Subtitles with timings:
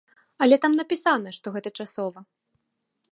[0.45, 2.19] Але там напісана, што гэта часова.